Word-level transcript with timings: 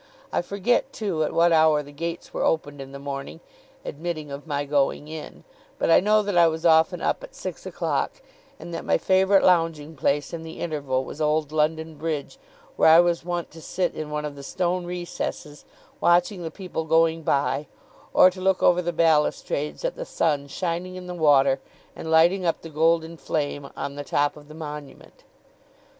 I 0.33 0.41
forget, 0.41 0.91
too, 0.91 1.23
at 1.23 1.31
what 1.31 1.51
hour 1.51 1.83
the 1.83 1.91
gates 1.91 2.33
were 2.33 2.41
opened 2.43 2.81
in 2.81 2.91
the 2.91 2.97
morning, 2.97 3.39
admitting 3.85 4.31
of 4.31 4.47
my 4.47 4.65
going 4.65 5.07
in; 5.07 5.43
but 5.77 5.91
I 5.91 5.99
know 5.99 6.23
that 6.23 6.35
I 6.35 6.47
was 6.47 6.65
often 6.65 7.01
up 7.01 7.23
at 7.23 7.35
six 7.35 7.67
o'clock, 7.67 8.13
and 8.59 8.73
that 8.73 8.83
my 8.83 8.97
favourite 8.97 9.43
lounging 9.43 9.95
place 9.95 10.33
in 10.33 10.41
the 10.41 10.59
interval 10.59 11.05
was 11.05 11.21
old 11.21 11.51
London 11.51 11.97
Bridge, 11.97 12.39
where 12.77 12.89
I 12.89 12.99
was 12.99 13.23
wont 13.23 13.51
to 13.51 13.61
sit 13.61 13.93
in 13.93 14.09
one 14.09 14.25
of 14.25 14.35
the 14.35 14.41
stone 14.41 14.85
recesses, 14.87 15.65
watching 15.99 16.41
the 16.41 16.49
people 16.49 16.85
going 16.85 17.21
by, 17.21 17.67
or 18.11 18.31
to 18.31 18.41
look 18.41 18.63
over 18.63 18.81
the 18.81 18.91
balustrades 18.91 19.85
at 19.85 19.95
the 19.95 20.03
sun 20.05 20.47
shining 20.47 20.95
in 20.95 21.05
the 21.05 21.13
water, 21.13 21.59
and 21.95 22.09
lighting 22.09 22.43
up 22.43 22.61
the 22.63 22.69
golden 22.69 23.17
flame 23.17 23.69
on 23.77 23.93
the 23.93 24.03
top 24.03 24.35
of 24.35 24.47
the 24.47 24.55
Monument. 24.55 25.23